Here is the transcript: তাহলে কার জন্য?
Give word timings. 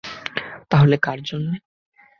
তাহলে 0.71 0.95
কার 0.97 1.19
জন্য? 1.23 1.49